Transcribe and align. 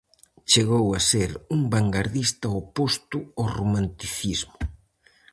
Chegou 0.51 0.85
a 0.93 0.99
ser 1.09 1.29
un 1.55 1.61
vangardista 1.73 2.47
oposto 2.61 3.17
ao 3.27 3.45
Romanticismo. 3.57 4.57